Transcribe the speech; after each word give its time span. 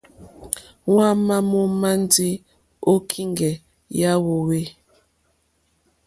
Hwámà 0.91 1.35
mǒmá 1.49 1.89
ndí 2.01 2.29
ô 2.91 2.93
kíŋgɛ̀ 3.09 3.53
yà 3.99 4.11
hwòhwê. 4.23 4.61